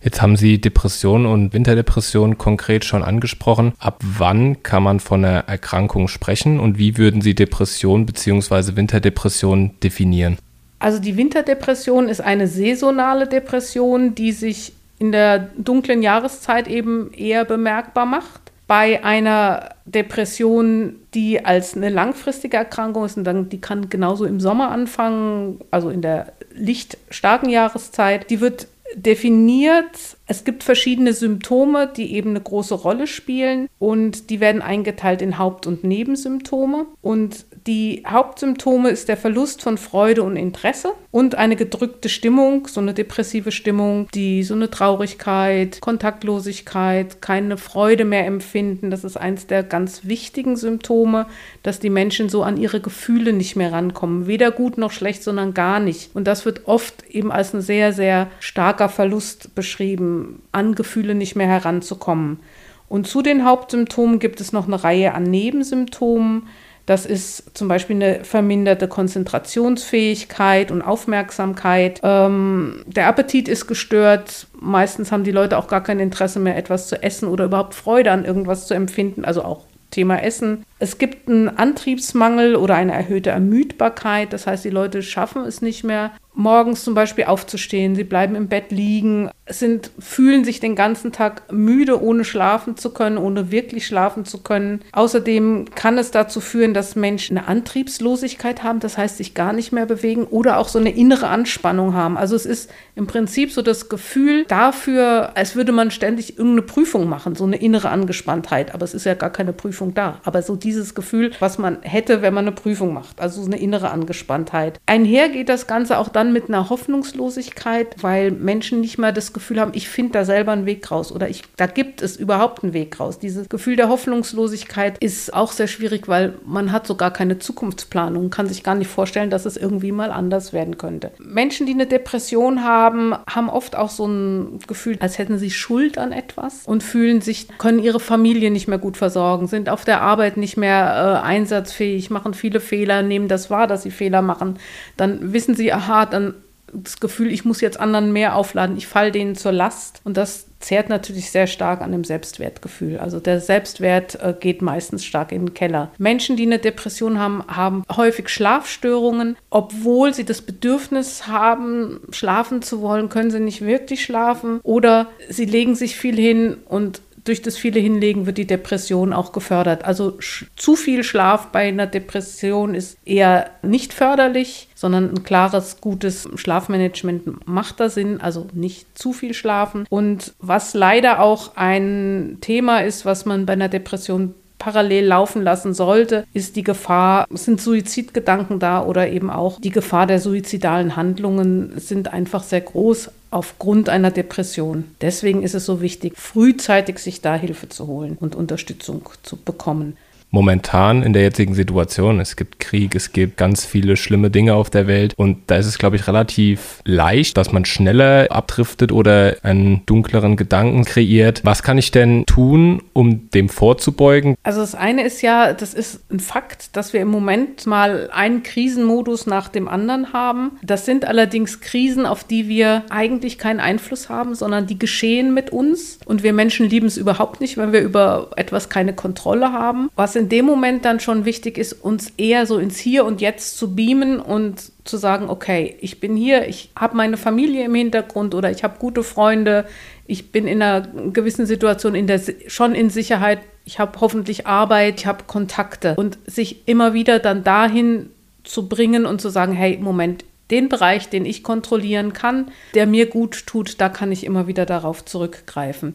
Jetzt 0.00 0.22
haben 0.22 0.36
Sie 0.36 0.60
Depression 0.60 1.26
und 1.26 1.52
Winterdepression 1.52 2.38
konkret 2.38 2.84
schon 2.84 3.02
angesprochen. 3.02 3.72
Ab 3.80 4.00
wann 4.02 4.62
kann 4.62 4.82
man 4.82 5.00
von 5.00 5.24
einer 5.24 5.40
Erkrankung 5.40 6.08
sprechen 6.08 6.58
und 6.58 6.78
wie 6.78 6.96
würden 6.96 7.20
Sie 7.20 7.34
Depression 7.34 8.06
bzw. 8.06 8.76
Winterdepression 8.76 9.72
definieren? 9.82 10.38
Also 10.78 11.00
die 11.00 11.16
Winterdepression 11.16 12.08
ist 12.08 12.20
eine 12.20 12.46
saisonale 12.46 13.26
Depression, 13.26 14.14
die 14.14 14.30
sich 14.30 14.72
in 14.98 15.12
der 15.12 15.50
dunklen 15.56 16.02
Jahreszeit 16.02 16.68
eben 16.68 17.12
eher 17.12 17.44
bemerkbar 17.44 18.06
macht. 18.06 18.40
Bei 18.66 19.02
einer 19.02 19.70
Depression, 19.86 20.96
die 21.14 21.44
als 21.44 21.74
eine 21.74 21.88
langfristige 21.88 22.58
Erkrankung 22.58 23.06
ist, 23.06 23.16
und 23.16 23.24
dann, 23.24 23.48
die 23.48 23.60
kann 23.60 23.88
genauso 23.88 24.26
im 24.26 24.40
Sommer 24.40 24.70
anfangen, 24.70 25.60
also 25.70 25.88
in 25.88 26.02
der 26.02 26.32
lichtstarken 26.52 27.48
Jahreszeit, 27.48 28.28
die 28.28 28.40
wird 28.40 28.68
definiert. 28.94 30.17
Es 30.30 30.44
gibt 30.44 30.62
verschiedene 30.62 31.14
Symptome, 31.14 31.90
die 31.96 32.14
eben 32.14 32.30
eine 32.30 32.42
große 32.42 32.74
Rolle 32.74 33.06
spielen 33.06 33.66
und 33.78 34.28
die 34.28 34.40
werden 34.40 34.60
eingeteilt 34.60 35.22
in 35.22 35.38
Haupt- 35.38 35.66
und 35.66 35.84
Nebensymptome. 35.84 36.84
Und 37.00 37.46
die 37.66 38.04
Hauptsymptome 38.06 38.90
ist 38.90 39.08
der 39.08 39.16
Verlust 39.16 39.62
von 39.62 39.78
Freude 39.78 40.22
und 40.22 40.36
Interesse 40.36 40.92
und 41.10 41.34
eine 41.34 41.56
gedrückte 41.56 42.10
Stimmung, 42.10 42.66
so 42.66 42.80
eine 42.80 42.92
depressive 42.92 43.52
Stimmung, 43.52 44.08
die 44.12 44.42
so 44.42 44.52
eine 44.52 44.68
Traurigkeit, 44.68 45.80
Kontaktlosigkeit, 45.80 47.22
keine 47.22 47.56
Freude 47.56 48.04
mehr 48.04 48.26
empfinden. 48.26 48.90
Das 48.90 49.04
ist 49.04 49.16
eins 49.16 49.46
der 49.46 49.62
ganz 49.62 50.04
wichtigen 50.04 50.56
Symptome, 50.56 51.26
dass 51.62 51.80
die 51.80 51.90
Menschen 51.90 52.28
so 52.28 52.42
an 52.42 52.58
ihre 52.58 52.80
Gefühle 52.80 53.32
nicht 53.32 53.56
mehr 53.56 53.72
rankommen. 53.72 54.26
Weder 54.26 54.50
gut 54.50 54.76
noch 54.76 54.92
schlecht, 54.92 55.22
sondern 55.22 55.54
gar 55.54 55.80
nicht. 55.80 56.14
Und 56.14 56.26
das 56.26 56.44
wird 56.44 56.62
oft 56.66 57.04
eben 57.08 57.32
als 57.32 57.54
ein 57.54 57.62
sehr, 57.62 57.94
sehr 57.94 58.28
starker 58.40 58.90
Verlust 58.90 59.54
beschrieben, 59.54 60.17
an 60.52 60.74
Gefühle 60.74 61.14
nicht 61.14 61.36
mehr 61.36 61.48
heranzukommen. 61.48 62.40
Und 62.88 63.06
zu 63.06 63.22
den 63.22 63.44
Hauptsymptomen 63.44 64.18
gibt 64.18 64.40
es 64.40 64.52
noch 64.52 64.66
eine 64.66 64.82
Reihe 64.82 65.14
an 65.14 65.24
Nebensymptomen 65.24 66.48
Das 66.86 67.04
ist 67.04 67.56
zum 67.56 67.68
Beispiel 67.68 67.96
eine 67.96 68.24
verminderte 68.24 68.88
Konzentrationsfähigkeit 68.88 70.70
und 70.70 70.80
Aufmerksamkeit. 70.80 72.00
Ähm, 72.02 72.82
der 72.86 73.08
Appetit 73.08 73.46
ist 73.46 73.66
gestört. 73.66 74.46
Meistens 74.58 75.12
haben 75.12 75.22
die 75.22 75.30
Leute 75.30 75.58
auch 75.58 75.68
gar 75.68 75.82
kein 75.82 76.00
Interesse 76.00 76.40
mehr, 76.40 76.56
etwas 76.56 76.88
zu 76.88 77.02
essen 77.02 77.28
oder 77.28 77.44
überhaupt 77.44 77.74
Freude 77.74 78.10
an 78.10 78.24
irgendwas 78.24 78.66
zu 78.66 78.72
empfinden. 78.72 79.26
Also 79.26 79.44
auch 79.44 79.64
Thema 79.90 80.22
Essen. 80.22 80.64
Es 80.80 80.98
gibt 80.98 81.28
einen 81.28 81.48
Antriebsmangel 81.48 82.54
oder 82.54 82.76
eine 82.76 82.92
erhöhte 82.92 83.30
Ermüdbarkeit. 83.30 84.32
Das 84.32 84.46
heißt, 84.46 84.64
die 84.64 84.70
Leute 84.70 85.02
schaffen 85.02 85.42
es 85.42 85.60
nicht 85.60 85.82
mehr, 85.82 86.12
morgens 86.38 86.84
zum 86.84 86.94
Beispiel 86.94 87.24
aufzustehen. 87.24 87.96
Sie 87.96 88.04
bleiben 88.04 88.36
im 88.36 88.46
Bett 88.46 88.70
liegen, 88.70 89.28
sind, 89.48 89.90
fühlen 89.98 90.44
sich 90.44 90.60
den 90.60 90.76
ganzen 90.76 91.10
Tag 91.10 91.52
müde, 91.52 92.00
ohne 92.00 92.24
schlafen 92.24 92.76
zu 92.76 92.90
können, 92.90 93.18
ohne 93.18 93.50
wirklich 93.50 93.86
schlafen 93.86 94.24
zu 94.24 94.38
können. 94.42 94.80
Außerdem 94.92 95.66
kann 95.74 95.98
es 95.98 96.12
dazu 96.12 96.40
führen, 96.40 96.74
dass 96.74 96.94
Menschen 96.94 97.38
eine 97.38 97.48
Antriebslosigkeit 97.48 98.62
haben, 98.62 98.78
das 98.78 98.96
heißt, 98.96 99.16
sich 99.16 99.34
gar 99.34 99.52
nicht 99.52 99.72
mehr 99.72 99.86
bewegen 99.86 100.24
oder 100.24 100.58
auch 100.58 100.68
so 100.68 100.78
eine 100.78 100.90
innere 100.90 101.26
Anspannung 101.26 101.94
haben. 101.94 102.16
Also 102.16 102.36
es 102.36 102.46
ist 102.46 102.70
im 102.94 103.08
Prinzip 103.08 103.50
so 103.50 103.60
das 103.60 103.88
Gefühl 103.88 104.44
dafür, 104.44 105.36
als 105.36 105.56
würde 105.56 105.72
man 105.72 105.90
ständig 105.90 106.38
irgendeine 106.38 106.62
Prüfung 106.62 107.08
machen, 107.08 107.34
so 107.34 107.44
eine 107.44 107.56
innere 107.56 107.88
Angespanntheit. 107.88 108.74
Aber 108.74 108.84
es 108.84 108.94
ist 108.94 109.06
ja 109.06 109.14
gar 109.14 109.30
keine 109.30 109.52
Prüfung 109.52 109.92
da. 109.92 110.20
Aber 110.22 110.42
so 110.42 110.54
dieses 110.68 110.94
Gefühl, 110.94 111.30
was 111.40 111.56
man 111.56 111.78
hätte, 111.80 112.20
wenn 112.20 112.34
man 112.34 112.46
eine 112.46 112.54
Prüfung 112.54 112.92
macht. 112.92 113.22
Also 113.22 113.40
so 113.40 113.46
eine 113.46 113.58
innere 113.58 113.90
Angespanntheit. 113.90 114.78
Einher 114.84 115.30
geht 115.30 115.48
das 115.48 115.66
Ganze 115.66 115.96
auch 115.96 116.08
dann 116.08 116.34
mit 116.34 116.48
einer 116.48 116.68
Hoffnungslosigkeit, 116.68 117.96
weil 118.02 118.30
Menschen 118.32 118.82
nicht 118.82 118.98
mehr 118.98 119.12
das 119.12 119.32
Gefühl 119.32 119.60
haben, 119.60 119.72
ich 119.74 119.88
finde 119.88 120.12
da 120.12 120.24
selber 120.26 120.52
einen 120.52 120.66
Weg 120.66 120.90
raus 120.90 121.10
oder 121.10 121.30
ich, 121.30 121.42
da 121.56 121.66
gibt 121.66 122.02
es 122.02 122.16
überhaupt 122.16 122.62
einen 122.62 122.74
Weg 122.74 123.00
raus. 123.00 123.18
Dieses 123.18 123.48
Gefühl 123.48 123.76
der 123.76 123.88
Hoffnungslosigkeit 123.88 124.98
ist 124.98 125.32
auch 125.32 125.52
sehr 125.52 125.68
schwierig, 125.68 126.06
weil 126.06 126.34
man 126.44 126.70
hat 126.70 126.86
so 126.86 126.96
gar 126.96 127.12
keine 127.12 127.38
Zukunftsplanung, 127.38 128.28
kann 128.28 128.46
sich 128.46 128.62
gar 128.62 128.74
nicht 128.74 128.90
vorstellen, 128.90 129.30
dass 129.30 129.46
es 129.46 129.56
irgendwie 129.56 129.92
mal 129.92 130.10
anders 130.10 130.52
werden 130.52 130.76
könnte. 130.76 131.12
Menschen, 131.18 131.64
die 131.64 131.72
eine 131.72 131.86
Depression 131.86 132.62
haben, 132.62 133.14
haben 133.26 133.48
oft 133.48 133.74
auch 133.74 133.90
so 133.90 134.06
ein 134.06 134.58
Gefühl, 134.66 134.98
als 135.00 135.16
hätten 135.16 135.38
sie 135.38 135.50
Schuld 135.50 135.96
an 135.96 136.12
etwas 136.12 136.66
und 136.66 136.82
fühlen 136.82 137.22
sich, 137.22 137.48
können 137.56 137.78
ihre 137.78 138.00
Familie 138.00 138.50
nicht 138.50 138.68
mehr 138.68 138.78
gut 138.78 138.98
versorgen, 138.98 139.46
sind 139.46 139.70
auf 139.70 139.86
der 139.86 140.02
Arbeit 140.02 140.36
nicht 140.36 140.57
mehr 140.58 141.22
äh, 141.22 141.26
einsatzfähig, 141.26 142.10
machen 142.10 142.34
viele 142.34 142.60
Fehler, 142.60 143.02
nehmen 143.02 143.28
das 143.28 143.48
wahr, 143.48 143.66
dass 143.66 143.82
sie 143.82 143.90
Fehler 143.90 144.20
machen. 144.20 144.58
Dann 144.98 145.32
wissen 145.32 145.54
sie, 145.54 145.72
aha, 145.72 146.04
dann 146.04 146.34
das 146.72 147.00
Gefühl, 147.00 147.32
ich 147.32 147.44
muss 147.44 147.60
jetzt 147.60 147.80
anderen 147.80 148.12
mehr 148.12 148.36
aufladen, 148.36 148.76
ich 148.76 148.86
falle 148.86 149.10
denen 149.10 149.36
zur 149.36 149.52
Last. 149.52 150.00
Und 150.04 150.16
das 150.16 150.46
zehrt 150.60 150.88
natürlich 150.88 151.30
sehr 151.30 151.46
stark 151.46 151.80
an 151.80 151.92
dem 151.92 152.04
Selbstwertgefühl. 152.04 152.98
Also 152.98 153.20
der 153.20 153.40
Selbstwert 153.40 154.20
äh, 154.20 154.34
geht 154.38 154.60
meistens 154.60 155.04
stark 155.04 155.32
in 155.32 155.46
den 155.46 155.54
Keller. 155.54 155.90
Menschen, 155.98 156.36
die 156.36 156.46
eine 156.46 156.58
Depression 156.58 157.18
haben, 157.18 157.44
haben 157.46 157.84
häufig 157.94 158.28
Schlafstörungen. 158.28 159.36
Obwohl 159.50 160.12
sie 160.14 160.24
das 160.24 160.42
Bedürfnis 160.42 161.26
haben, 161.26 162.00
schlafen 162.10 162.62
zu 162.62 162.80
wollen, 162.80 163.08
können 163.08 163.30
sie 163.30 163.40
nicht 163.40 163.64
wirklich 163.64 164.02
schlafen. 164.02 164.60
Oder 164.62 165.06
sie 165.28 165.44
legen 165.44 165.74
sich 165.74 165.96
viel 165.96 166.16
hin 166.16 166.56
und 166.68 167.00
durch 167.28 167.42
das 167.42 167.56
viele 167.56 167.78
Hinlegen 167.78 168.26
wird 168.26 168.38
die 168.38 168.46
Depression 168.46 169.12
auch 169.12 169.32
gefördert. 169.32 169.84
Also 169.84 170.18
zu 170.56 170.76
viel 170.76 171.04
Schlaf 171.04 171.48
bei 171.48 171.68
einer 171.68 171.86
Depression 171.86 172.74
ist 172.74 172.96
eher 173.04 173.50
nicht 173.62 173.92
förderlich, 173.92 174.68
sondern 174.74 175.10
ein 175.10 175.22
klares, 175.24 175.80
gutes 175.80 176.28
Schlafmanagement 176.34 177.46
macht 177.46 177.80
da 177.80 177.90
Sinn, 177.90 178.20
also 178.20 178.46
nicht 178.54 178.98
zu 178.98 179.12
viel 179.12 179.34
schlafen. 179.34 179.86
Und 179.90 180.34
was 180.40 180.74
leider 180.74 181.20
auch 181.20 181.56
ein 181.56 182.38
Thema 182.40 182.78
ist, 182.78 183.04
was 183.04 183.26
man 183.26 183.44
bei 183.46 183.52
einer 183.52 183.68
Depression 183.68 184.34
parallel 184.58 185.06
laufen 185.06 185.42
lassen 185.42 185.72
sollte, 185.72 186.26
ist 186.32 186.56
die 186.56 186.64
Gefahr, 186.64 187.26
sind 187.30 187.60
Suizidgedanken 187.60 188.58
da 188.58 188.84
oder 188.84 189.08
eben 189.08 189.30
auch 189.30 189.60
die 189.60 189.70
Gefahr 189.70 190.06
der 190.06 190.18
suizidalen 190.18 190.96
Handlungen 190.96 191.78
sind 191.78 192.12
einfach 192.12 192.42
sehr 192.42 192.60
groß 192.60 193.10
aufgrund 193.30 193.88
einer 193.88 194.10
Depression. 194.10 194.84
Deswegen 195.00 195.42
ist 195.42 195.54
es 195.54 195.66
so 195.66 195.80
wichtig, 195.80 196.14
frühzeitig 196.16 196.98
sich 196.98 197.20
da 197.20 197.36
Hilfe 197.36 197.68
zu 197.68 197.86
holen 197.86 198.16
und 198.18 198.34
Unterstützung 198.34 199.08
zu 199.22 199.36
bekommen 199.36 199.96
momentan 200.30 201.02
in 201.02 201.12
der 201.12 201.22
jetzigen 201.22 201.54
Situation. 201.54 202.20
Es 202.20 202.36
gibt 202.36 202.60
Krieg, 202.60 202.94
es 202.94 203.12
gibt 203.12 203.36
ganz 203.36 203.64
viele 203.64 203.96
schlimme 203.96 204.30
Dinge 204.30 204.54
auf 204.54 204.70
der 204.70 204.86
Welt 204.86 205.14
und 205.16 205.38
da 205.46 205.56
ist 205.56 205.66
es, 205.66 205.78
glaube 205.78 205.96
ich, 205.96 206.06
relativ 206.06 206.82
leicht, 206.84 207.36
dass 207.36 207.52
man 207.52 207.64
schneller 207.64 208.26
abdriftet 208.30 208.92
oder 208.92 209.36
einen 209.42 209.84
dunkleren 209.86 210.36
Gedanken 210.36 210.84
kreiert. 210.84 211.40
Was 211.44 211.62
kann 211.62 211.78
ich 211.78 211.90
denn 211.90 212.24
tun, 212.26 212.82
um 212.92 213.30
dem 213.30 213.48
vorzubeugen? 213.48 214.34
Also 214.42 214.60
das 214.60 214.74
eine 214.74 215.04
ist 215.04 215.22
ja, 215.22 215.52
das 215.52 215.74
ist 215.74 216.10
ein 216.10 216.20
Fakt, 216.20 216.76
dass 216.76 216.92
wir 216.92 217.00
im 217.00 217.08
Moment 217.08 217.66
mal 217.66 218.10
einen 218.12 218.42
Krisenmodus 218.42 219.26
nach 219.26 219.48
dem 219.48 219.68
anderen 219.68 220.12
haben. 220.12 220.52
Das 220.62 220.84
sind 220.84 221.06
allerdings 221.06 221.60
Krisen, 221.60 222.06
auf 222.06 222.24
die 222.24 222.48
wir 222.48 222.84
eigentlich 222.90 223.38
keinen 223.38 223.60
Einfluss 223.60 224.08
haben, 224.08 224.34
sondern 224.34 224.66
die 224.66 224.78
geschehen 224.78 225.32
mit 225.32 225.50
uns 225.50 225.98
und 226.04 226.22
wir 226.22 226.32
Menschen 226.32 226.68
lieben 226.68 226.86
es 226.86 226.96
überhaupt 226.96 227.40
nicht, 227.40 227.56
wenn 227.56 227.72
wir 227.72 227.80
über 227.80 228.30
etwas 228.36 228.68
keine 228.68 228.92
Kontrolle 228.92 229.52
haben. 229.52 229.90
Was 229.96 230.17
in 230.18 230.28
dem 230.28 230.44
Moment 230.44 230.84
dann 230.84 231.00
schon 231.00 231.24
wichtig 231.24 231.56
ist, 231.56 231.72
uns 231.72 232.12
eher 232.16 232.44
so 232.46 232.58
ins 232.58 232.78
Hier 232.78 233.04
und 233.04 233.20
Jetzt 233.20 233.56
zu 233.56 233.74
beamen 233.74 234.20
und 234.20 234.70
zu 234.84 234.96
sagen, 234.96 235.30
okay, 235.30 235.76
ich 235.80 236.00
bin 236.00 236.16
hier, 236.16 236.48
ich 236.48 236.70
habe 236.76 236.96
meine 236.96 237.16
Familie 237.16 237.64
im 237.64 237.74
Hintergrund 237.74 238.34
oder 238.34 238.50
ich 238.50 238.64
habe 238.64 238.78
gute 238.78 239.02
Freunde, 239.02 239.66
ich 240.06 240.32
bin 240.32 240.46
in 240.46 240.62
einer 240.62 240.86
gewissen 241.12 241.46
Situation 241.46 241.94
in 241.94 242.06
der, 242.06 242.20
schon 242.46 242.74
in 242.74 242.90
Sicherheit, 242.90 243.40
ich 243.64 243.78
habe 243.78 244.00
hoffentlich 244.00 244.46
Arbeit, 244.46 245.00
ich 245.00 245.06
habe 245.06 245.24
Kontakte 245.26 245.94
und 245.96 246.18
sich 246.26 246.66
immer 246.66 246.94
wieder 246.94 247.18
dann 247.18 247.44
dahin 247.44 248.10
zu 248.44 248.68
bringen 248.68 249.06
und 249.06 249.20
zu 249.20 249.28
sagen, 249.28 249.52
hey, 249.52 249.78
Moment, 249.80 250.24
den 250.50 250.68
Bereich, 250.68 251.10
den 251.10 251.26
ich 251.26 251.42
kontrollieren 251.42 252.12
kann, 252.12 252.50
der 252.74 252.86
mir 252.86 253.06
gut 253.06 253.46
tut, 253.46 253.80
da 253.80 253.88
kann 253.88 254.12
ich 254.12 254.24
immer 254.24 254.46
wieder 254.46 254.64
darauf 254.64 255.04
zurückgreifen. 255.04 255.94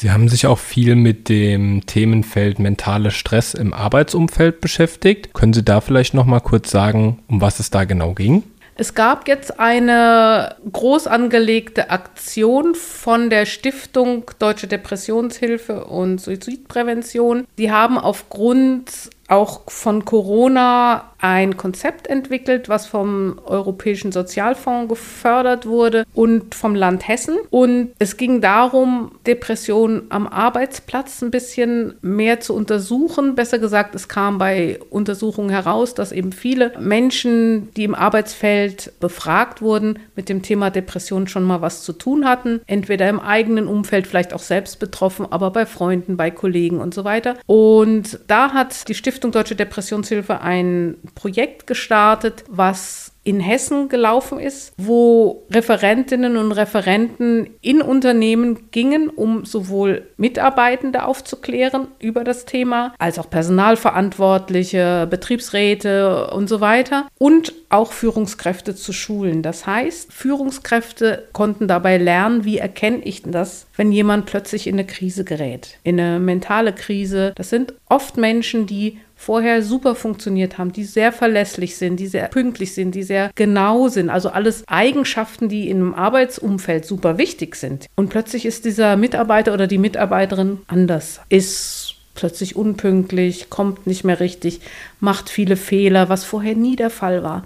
Sie 0.00 0.10
haben 0.10 0.30
sich 0.30 0.46
auch 0.46 0.58
viel 0.58 0.96
mit 0.96 1.28
dem 1.28 1.84
Themenfeld 1.84 2.58
mentale 2.58 3.10
Stress 3.10 3.52
im 3.52 3.74
Arbeitsumfeld 3.74 4.62
beschäftigt. 4.62 5.34
Können 5.34 5.52
Sie 5.52 5.62
da 5.62 5.82
vielleicht 5.82 6.14
noch 6.14 6.24
mal 6.24 6.40
kurz 6.40 6.70
sagen, 6.70 7.18
um 7.28 7.42
was 7.42 7.60
es 7.60 7.68
da 7.68 7.84
genau 7.84 8.14
ging? 8.14 8.42
Es 8.76 8.94
gab 8.94 9.28
jetzt 9.28 9.60
eine 9.60 10.56
groß 10.72 11.06
angelegte 11.06 11.90
Aktion 11.90 12.74
von 12.74 13.28
der 13.28 13.44
Stiftung 13.44 14.24
Deutsche 14.38 14.68
Depressionshilfe 14.68 15.84
und 15.84 16.18
Suizidprävention. 16.18 17.46
Die 17.58 17.70
haben 17.70 17.98
aufgrund 17.98 19.10
auch 19.28 19.70
von 19.70 20.06
Corona 20.06 21.09
ein 21.20 21.56
Konzept 21.56 22.06
entwickelt, 22.06 22.68
was 22.68 22.86
vom 22.86 23.40
Europäischen 23.44 24.12
Sozialfonds 24.12 24.88
gefördert 24.88 25.66
wurde 25.66 26.04
und 26.14 26.54
vom 26.54 26.74
Land 26.74 27.06
Hessen. 27.06 27.36
Und 27.50 27.92
es 27.98 28.16
ging 28.16 28.40
darum, 28.40 29.12
Depressionen 29.26 30.02
am 30.08 30.26
Arbeitsplatz 30.26 31.22
ein 31.22 31.30
bisschen 31.30 31.94
mehr 32.00 32.40
zu 32.40 32.54
untersuchen. 32.54 33.34
Besser 33.34 33.58
gesagt, 33.58 33.94
es 33.94 34.08
kam 34.08 34.38
bei 34.38 34.78
Untersuchungen 34.90 35.50
heraus, 35.50 35.94
dass 35.94 36.12
eben 36.12 36.32
viele 36.32 36.72
Menschen, 36.78 37.72
die 37.74 37.84
im 37.84 37.94
Arbeitsfeld 37.94 38.92
befragt 39.00 39.62
wurden, 39.62 39.98
mit 40.16 40.28
dem 40.28 40.42
Thema 40.42 40.70
Depression 40.70 41.28
schon 41.28 41.44
mal 41.44 41.60
was 41.60 41.82
zu 41.82 41.92
tun 41.92 42.26
hatten. 42.26 42.60
Entweder 42.66 43.08
im 43.08 43.20
eigenen 43.20 43.66
Umfeld, 43.66 44.06
vielleicht 44.06 44.32
auch 44.32 44.40
selbst 44.40 44.78
betroffen, 44.78 45.26
aber 45.30 45.50
bei 45.50 45.66
Freunden, 45.66 46.16
bei 46.16 46.30
Kollegen 46.30 46.78
und 46.80 46.94
so 46.94 47.04
weiter. 47.04 47.36
Und 47.46 48.20
da 48.26 48.52
hat 48.52 48.88
die 48.88 48.94
Stiftung 48.94 49.32
Deutsche 49.32 49.54
Depressionshilfe 49.54 50.40
ein 50.40 50.96
Projekt 51.14 51.66
gestartet, 51.66 52.44
was 52.48 53.12
in 53.22 53.38
Hessen 53.38 53.88
gelaufen 53.90 54.40
ist, 54.40 54.72
wo 54.78 55.46
Referentinnen 55.50 56.38
und 56.38 56.52
Referenten 56.52 57.50
in 57.60 57.82
Unternehmen 57.82 58.70
gingen, 58.70 59.10
um 59.10 59.44
sowohl 59.44 60.08
Mitarbeitende 60.16 61.04
aufzuklären 61.04 61.88
über 61.98 62.24
das 62.24 62.46
Thema, 62.46 62.94
als 62.98 63.18
auch 63.18 63.28
Personalverantwortliche, 63.28 65.06
Betriebsräte 65.10 66.30
und 66.30 66.48
so 66.48 66.62
weiter 66.62 67.08
und 67.18 67.52
auch 67.68 67.92
Führungskräfte 67.92 68.74
zu 68.74 68.92
schulen. 68.92 69.42
Das 69.42 69.66
heißt, 69.66 70.12
Führungskräfte 70.12 71.28
konnten 71.32 71.68
dabei 71.68 71.98
lernen, 71.98 72.44
wie 72.44 72.58
erkenne 72.58 73.02
ich 73.04 73.22
das, 73.22 73.66
wenn 73.76 73.92
jemand 73.92 74.26
plötzlich 74.26 74.66
in 74.66 74.74
eine 74.76 74.86
Krise 74.86 75.24
gerät, 75.24 75.78
in 75.82 76.00
eine 76.00 76.18
mentale 76.18 76.72
Krise. 76.72 77.32
Das 77.36 77.50
sind 77.50 77.74
oft 77.88 78.16
Menschen, 78.16 78.66
die 78.66 78.98
vorher 79.20 79.62
super 79.62 79.94
funktioniert 79.94 80.56
haben, 80.56 80.72
die 80.72 80.84
sehr 80.84 81.12
verlässlich 81.12 81.76
sind, 81.76 82.00
die 82.00 82.06
sehr 82.06 82.28
pünktlich 82.28 82.72
sind, 82.74 82.94
die 82.94 83.02
sehr 83.02 83.30
genau 83.34 83.88
sind. 83.88 84.08
Also 84.08 84.30
alles 84.30 84.64
Eigenschaften, 84.66 85.50
die 85.50 85.68
in 85.68 85.76
einem 85.76 85.94
Arbeitsumfeld 85.94 86.86
super 86.86 87.18
wichtig 87.18 87.56
sind. 87.56 87.86
Und 87.96 88.08
plötzlich 88.08 88.46
ist 88.46 88.64
dieser 88.64 88.96
Mitarbeiter 88.96 89.52
oder 89.52 89.66
die 89.66 89.76
Mitarbeiterin 89.76 90.60
anders, 90.68 91.20
ist 91.28 91.96
plötzlich 92.14 92.56
unpünktlich, 92.56 93.50
kommt 93.50 93.86
nicht 93.86 94.04
mehr 94.04 94.20
richtig, 94.20 94.60
macht 95.00 95.28
viele 95.28 95.56
Fehler, 95.56 96.08
was 96.08 96.24
vorher 96.24 96.54
nie 96.54 96.76
der 96.76 96.90
Fall 96.90 97.22
war. 97.22 97.44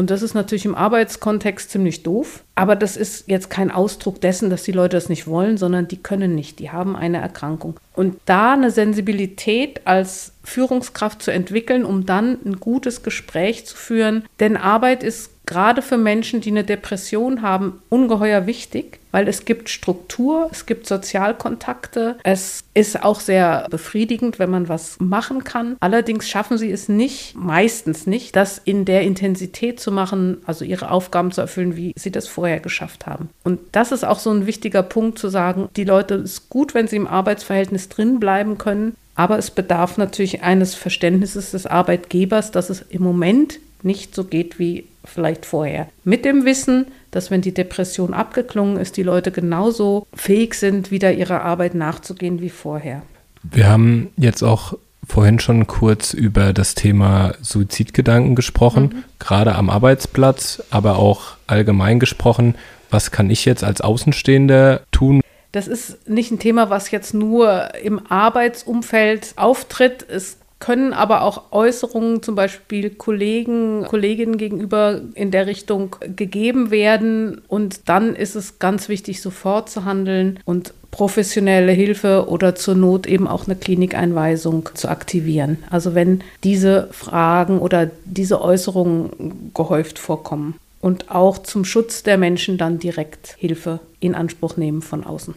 Und 0.00 0.08
das 0.08 0.22
ist 0.22 0.32
natürlich 0.32 0.64
im 0.64 0.74
Arbeitskontext 0.74 1.70
ziemlich 1.70 2.02
doof. 2.02 2.42
Aber 2.54 2.74
das 2.74 2.96
ist 2.96 3.28
jetzt 3.28 3.50
kein 3.50 3.70
Ausdruck 3.70 4.18
dessen, 4.18 4.48
dass 4.48 4.62
die 4.62 4.72
Leute 4.72 4.96
das 4.96 5.10
nicht 5.10 5.26
wollen, 5.26 5.58
sondern 5.58 5.88
die 5.88 5.98
können 5.98 6.34
nicht. 6.34 6.58
Die 6.58 6.70
haben 6.70 6.96
eine 6.96 7.18
Erkrankung. 7.18 7.78
Und 7.94 8.16
da 8.24 8.54
eine 8.54 8.70
Sensibilität 8.70 9.86
als 9.86 10.32
Führungskraft 10.42 11.20
zu 11.20 11.30
entwickeln, 11.32 11.84
um 11.84 12.06
dann 12.06 12.38
ein 12.46 12.60
gutes 12.60 13.02
Gespräch 13.02 13.66
zu 13.66 13.76
führen. 13.76 14.24
Denn 14.40 14.56
Arbeit 14.56 15.02
ist 15.02 15.32
gerade 15.50 15.82
für 15.82 15.98
Menschen, 15.98 16.40
die 16.40 16.50
eine 16.50 16.62
Depression 16.62 17.42
haben, 17.42 17.82
ungeheuer 17.88 18.46
wichtig, 18.46 19.00
weil 19.10 19.26
es 19.26 19.44
gibt 19.44 19.68
Struktur, 19.68 20.48
es 20.52 20.64
gibt 20.64 20.86
Sozialkontakte, 20.86 22.18
es 22.22 22.62
ist 22.72 23.02
auch 23.02 23.18
sehr 23.18 23.66
befriedigend, 23.68 24.38
wenn 24.38 24.48
man 24.48 24.68
was 24.68 25.00
machen 25.00 25.42
kann. 25.42 25.76
Allerdings 25.80 26.28
schaffen 26.28 26.56
sie 26.56 26.70
es 26.70 26.88
nicht, 26.88 27.34
meistens 27.34 28.06
nicht, 28.06 28.36
das 28.36 28.58
in 28.58 28.84
der 28.84 29.02
Intensität 29.02 29.80
zu 29.80 29.90
machen, 29.90 30.38
also 30.46 30.64
ihre 30.64 30.92
Aufgaben 30.92 31.32
zu 31.32 31.40
erfüllen, 31.40 31.74
wie 31.74 31.94
sie 31.96 32.12
das 32.12 32.28
vorher 32.28 32.60
geschafft 32.60 33.06
haben. 33.06 33.28
Und 33.42 33.58
das 33.72 33.90
ist 33.90 34.04
auch 34.04 34.20
so 34.20 34.30
ein 34.30 34.46
wichtiger 34.46 34.84
Punkt 34.84 35.18
zu 35.18 35.28
sagen, 35.28 35.68
die 35.74 35.82
Leute 35.82 36.14
ist 36.14 36.48
gut, 36.48 36.74
wenn 36.74 36.86
sie 36.86 36.94
im 36.94 37.08
Arbeitsverhältnis 37.08 37.88
drin 37.88 38.20
bleiben 38.20 38.56
können, 38.56 38.94
aber 39.16 39.36
es 39.36 39.50
bedarf 39.50 39.98
natürlich 39.98 40.42
eines 40.44 40.76
Verständnisses 40.76 41.50
des 41.50 41.66
Arbeitgebers, 41.66 42.52
dass 42.52 42.70
es 42.70 42.82
im 42.82 43.02
Moment 43.02 43.58
nicht 43.84 44.14
so 44.14 44.24
geht 44.24 44.58
wie 44.58 44.86
vielleicht 45.04 45.46
vorher. 45.46 45.88
Mit 46.04 46.24
dem 46.24 46.44
Wissen, 46.44 46.86
dass 47.10 47.30
wenn 47.30 47.40
die 47.40 47.54
Depression 47.54 48.14
abgeklungen 48.14 48.76
ist, 48.76 48.96
die 48.96 49.02
Leute 49.02 49.30
genauso 49.30 50.06
fähig 50.14 50.54
sind, 50.54 50.90
wieder 50.90 51.12
ihrer 51.12 51.42
Arbeit 51.42 51.74
nachzugehen 51.74 52.40
wie 52.40 52.50
vorher. 52.50 53.02
Wir 53.42 53.68
haben 53.68 54.10
jetzt 54.16 54.42
auch 54.42 54.74
vorhin 55.06 55.40
schon 55.40 55.66
kurz 55.66 56.14
über 56.14 56.52
das 56.52 56.74
Thema 56.74 57.34
Suizidgedanken 57.40 58.34
gesprochen, 58.34 58.82
mhm. 58.82 59.04
gerade 59.18 59.54
am 59.54 59.70
Arbeitsplatz, 59.70 60.62
aber 60.70 60.98
auch 60.98 61.36
allgemein 61.46 61.98
gesprochen. 61.98 62.54
Was 62.90 63.10
kann 63.10 63.30
ich 63.30 63.44
jetzt 63.44 63.64
als 63.64 63.80
Außenstehender 63.80 64.82
tun? 64.92 65.20
Das 65.52 65.66
ist 65.66 66.08
nicht 66.08 66.30
ein 66.30 66.38
Thema, 66.38 66.70
was 66.70 66.92
jetzt 66.92 67.12
nur 67.12 67.74
im 67.82 68.00
Arbeitsumfeld 68.08 69.32
auftritt. 69.34 70.06
Es 70.08 70.36
können 70.60 70.92
aber 70.92 71.22
auch 71.22 71.52
Äußerungen 71.52 72.22
zum 72.22 72.34
Beispiel 72.34 72.90
Kollegen, 72.90 73.84
Kolleginnen 73.88 74.36
gegenüber 74.36 75.00
in 75.14 75.30
der 75.30 75.46
Richtung 75.46 75.96
gegeben 76.00 76.70
werden. 76.70 77.40
Und 77.48 77.88
dann 77.88 78.14
ist 78.14 78.36
es 78.36 78.58
ganz 78.58 78.88
wichtig, 78.88 79.22
sofort 79.22 79.70
zu 79.70 79.86
handeln 79.86 80.38
und 80.44 80.74
professionelle 80.90 81.72
Hilfe 81.72 82.26
oder 82.28 82.54
zur 82.54 82.74
Not 82.74 83.06
eben 83.06 83.26
auch 83.26 83.46
eine 83.46 83.56
Klinikeinweisung 83.56 84.68
zu 84.74 84.88
aktivieren. 84.88 85.58
Also 85.70 85.94
wenn 85.94 86.22
diese 86.44 86.88
Fragen 86.92 87.58
oder 87.58 87.90
diese 88.04 88.42
Äußerungen 88.42 89.50
gehäuft 89.54 89.98
vorkommen. 89.98 90.54
Und 90.82 91.10
auch 91.10 91.38
zum 91.38 91.66
Schutz 91.66 92.02
der 92.02 92.16
Menschen 92.16 92.56
dann 92.56 92.78
direkt 92.78 93.36
Hilfe 93.38 93.80
in 94.00 94.14
Anspruch 94.14 94.56
nehmen 94.56 94.80
von 94.80 95.04
außen. 95.04 95.34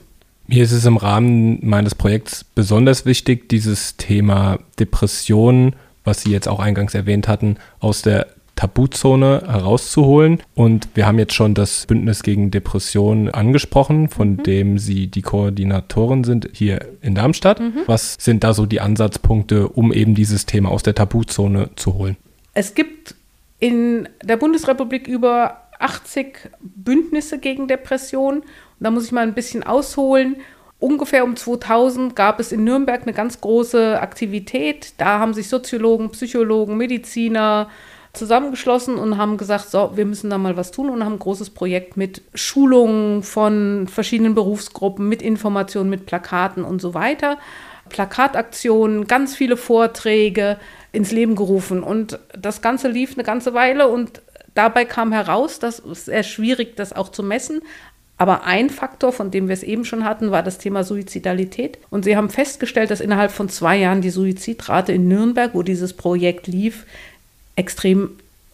Mir 0.48 0.64
ist 0.64 0.72
es 0.72 0.86
im 0.86 0.98
Rahmen 0.98 1.60
meines 1.62 1.96
Projekts 1.96 2.44
besonders 2.44 3.06
wichtig, 3.06 3.50
dieses 3.50 3.96
Thema 3.98 4.60
Depressionen, 4.80 5.76
was 6.04 6.22
Sie 6.22 6.32
jetzt 6.32 6.48
auch 6.48 6.60
eingangs 6.60 6.94
erwähnt 6.94 7.28
hatten, 7.28 7.58
aus 7.80 8.02
der 8.02 8.28
Tabuzone 8.56 9.44
herauszuholen. 9.48 10.42
Und 10.54 10.90
wir 10.96 11.08
haben 11.08 11.18
jetzt 11.18 11.34
schon 11.34 11.54
das 11.54 11.86
Bündnis 11.86 12.24
gegen 12.24 12.52
Depressionen 12.52 13.30
angesprochen, 13.30 14.10
von 14.10 14.34
mhm. 14.34 14.44
dem 14.44 14.78
Sie 14.78 15.08
die 15.08 15.22
Koordinatorin 15.22 16.24
sind 16.24 16.50
hier 16.54 16.88
in 17.02 17.16
Darmstadt. 17.16 17.60
Mhm. 17.60 17.82
Was 17.88 18.18
sind 18.20 18.44
da 18.44 18.54
so 18.54 18.66
die 18.66 18.82
Ansatzpunkte, 18.82 19.70
um 19.70 19.94
eben 19.94 20.14
dieses 20.14 20.46
Thema 20.46 20.70
aus 20.70 20.84
der 20.84 20.94
Tabuzone 20.94 21.70
zu 21.76 21.96
holen? 21.96 22.18
Es 22.54 22.76
gibt 22.76 23.16
in 23.60 24.10
der 24.24 24.38
Bundesrepublik 24.38 25.08
über 25.08 25.64
80 25.80 26.50
Bündnisse 26.62 27.40
gegen 27.40 27.68
Depressionen 27.68 28.44
da 28.84 28.92
muss 28.92 29.06
ich 29.06 29.12
mal 29.12 29.22
ein 29.22 29.34
bisschen 29.34 29.64
ausholen. 29.64 30.38
Ungefähr 30.80 31.24
um 31.24 31.36
2000 31.36 32.16
gab 32.16 32.40
es 32.40 32.52
in 32.52 32.66
Nürnberg 32.66 33.04
eine 33.04 33.14
ganz 33.14 33.40
große 33.40 34.02
Aktivität. 34.02 34.94
Da 34.98 35.20
haben 35.20 35.34
sich 35.34 35.48
Soziologen, 35.48 36.10
Psychologen, 36.12 36.76
Mediziner 36.76 37.70
zusammengeschlossen 38.12 38.98
und 38.98 39.18
haben 39.18 39.38
gesagt, 39.38 39.70
so, 39.70 39.92
wir 39.96 40.06
müssen 40.06 40.30
da 40.30 40.38
mal 40.38 40.56
was 40.56 40.72
tun 40.72 40.90
und 40.90 41.04
haben 41.04 41.14
ein 41.14 41.20
großes 41.20 41.50
Projekt 41.50 41.98
mit 41.98 42.22
Schulungen 42.36 43.24
von 43.24 43.88
verschiedenen 43.88 44.36
Berufsgruppen, 44.36 45.10
mit 45.10 45.22
Informationen, 45.22 45.90
mit 45.90 46.06
Plakaten 46.06 46.64
und 46.64 46.80
so 46.80 46.94
weiter. 46.94 47.40
Plakataktionen, 47.90 49.08
ganz 49.08 49.36
viele 49.36 49.58
Vorträge 49.58 50.58
ins 50.92 51.12
Leben 51.12 51.36
gerufen 51.36 51.82
und 51.82 52.20
das 52.38 52.62
Ganze 52.62 52.88
lief 52.88 53.14
eine 53.14 53.24
ganze 53.24 53.54
Weile 53.54 53.88
und 53.88 54.22
dabei 54.54 54.86
kam 54.86 55.12
heraus, 55.12 55.60
dass 55.60 55.80
es 55.80 56.06
sehr 56.06 56.24
schwierig, 56.24 56.76
das 56.76 56.94
auch 56.94 57.10
zu 57.10 57.24
messen, 57.24 57.62
aber 58.18 58.44
ein 58.46 58.70
Faktor, 58.70 59.12
von 59.12 59.32
dem 59.32 59.48
wir 59.48 59.54
es 59.54 59.64
eben 59.64 59.86
schon 59.86 60.06
hatten, 60.06 60.32
war 60.32 60.44
das 60.44 60.58
Thema 60.58 60.84
Suizidalität. 60.84 61.78
Und 61.90 62.06
sie 62.06 62.16
haben 62.16 62.30
festgestellt, 62.30 62.92
dass 62.92 63.02
innerhalb 63.02 63.32
von 63.32 63.50
zwei 63.50 63.78
Jahren 63.78 64.02
die 64.02 64.12
Suizidrate 64.12 64.94
in 64.94 65.08
Nürnberg, 65.08 65.52
wo 65.54 65.64
dieses 65.64 65.94
Projekt 65.94 66.48
lief, 66.48 66.86
extrem 67.56 68.12